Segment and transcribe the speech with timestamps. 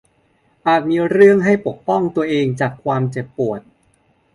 [0.67, 3.61] อาจมีเรื่องให้ต้องปกป้องตัวเองจากความเจ็บปวด